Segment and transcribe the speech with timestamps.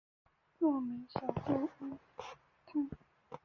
[0.57, 1.51] 又名小朱
[1.85, 2.89] 鸟汤。